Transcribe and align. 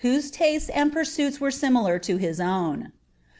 e 0.03 0.17
usies 0.17 0.67
and 0.73 0.91
pursuiu 0.91 1.39
were 1.39 1.51
similar 1.51 1.99
to 1.99 2.17
his 2.17 2.39
awn. 2.39 2.91